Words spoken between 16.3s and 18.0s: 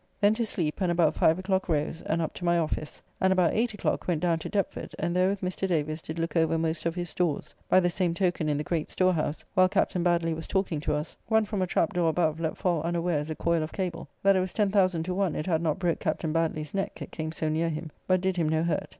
Badily's neck, it came so near him,